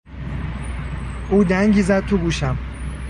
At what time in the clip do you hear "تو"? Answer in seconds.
2.05-2.17